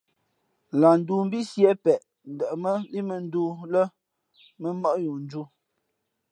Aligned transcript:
Lah 0.79 0.95
ndōō 1.01 1.19
mbí 1.27 1.39
Sié 1.49 1.69
peʼ 1.83 2.01
ndαʼmά 2.33 2.71
líʼ 2.91 3.05
mᾱᾱndōō 3.07 3.51
lά 3.73 3.83
mᾱ 4.61 4.67
mmάʼ 4.77 4.95
yo 5.05 5.13
nju. 5.23 5.41